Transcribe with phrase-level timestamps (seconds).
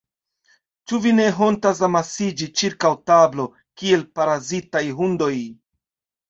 [0.91, 3.45] Ĉu vi ne hontas amasiĝi ĉirkaŭ tablo,
[3.83, 5.31] kiel parazitaj hundoj?